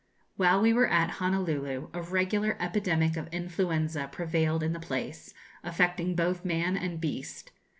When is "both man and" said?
6.15-6.99